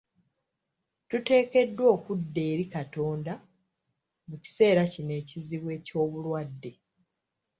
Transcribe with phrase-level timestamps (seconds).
[1.09, 3.33] Tuteekeddwa okudda eri Katonda
[4.27, 6.71] mu kiseera kino ekizibu eky'obulwadde.